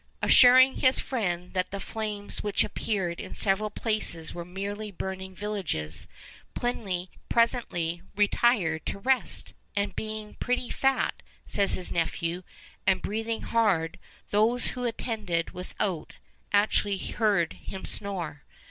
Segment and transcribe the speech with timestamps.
[0.23, 6.07] Assuring his friend that the flames which appeared in several places were merely burning villages,
[6.55, 12.41] Pliny presently retired to rest, and 'being pretty fat,' says his nephew,
[12.87, 13.99] 'and breathing hard,
[14.31, 16.13] those who attended without
[16.51, 18.41] actually heard him snore.